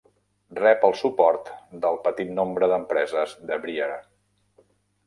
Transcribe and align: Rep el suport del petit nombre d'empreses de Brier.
Rep 0.59 0.87
el 0.87 0.95
suport 1.01 1.51
del 1.85 2.01
petit 2.09 2.33
nombre 2.41 2.73
d'empreses 2.73 3.39
de 3.53 3.63
Brier. 3.67 3.93